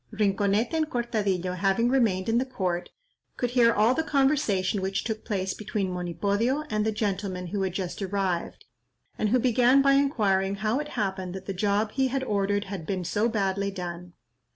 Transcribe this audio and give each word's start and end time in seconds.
Rinconete 0.11 0.73
and 0.73 0.89
Cortadillo 0.89 1.53
having 1.53 1.87
remained 1.89 2.27
in 2.27 2.39
the 2.39 2.43
court, 2.45 2.89
could 3.37 3.51
hear 3.51 3.71
all 3.71 3.93
the 3.93 4.01
conversation 4.01 4.81
which 4.81 5.03
took 5.03 5.23
place 5.23 5.53
between 5.53 5.91
Monipodio 5.93 6.63
and 6.71 6.83
the 6.83 6.91
gentleman 6.91 7.45
who 7.45 7.61
had 7.61 7.73
just 7.73 8.01
arrived, 8.01 8.65
and 9.19 9.29
who 9.29 9.37
began 9.37 9.83
by 9.83 9.91
inquiring 9.93 10.55
how 10.55 10.79
it 10.79 10.87
happened 10.97 11.35
that 11.35 11.45
the 11.45 11.53
job 11.53 11.91
he 11.91 12.07
had 12.07 12.23
ordered 12.23 12.63
had 12.63 12.87
been 12.87 13.03
so 13.05 13.29
badly 13.29 13.69
done. 13.69 14.13